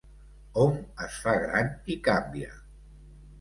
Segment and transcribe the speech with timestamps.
[0.61, 2.51] Hom es fa gran i canvia.